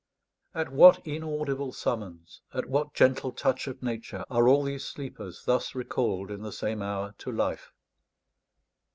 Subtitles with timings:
[0.55, 5.75] At what inaudible summons, at what gentle touch of Nature, are all these sleepers thus
[5.75, 7.71] recalled in the same hour to life?